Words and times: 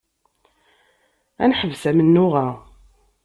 Ad 1.43 1.47
neḥbes 1.49 1.83
amennuɣ-a. 1.89 2.47